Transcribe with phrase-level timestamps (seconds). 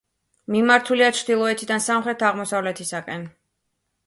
[0.53, 3.29] მიმართულია ჩრდილოეთიდან სამხრეთ-აღმოსავლეთისაკენ.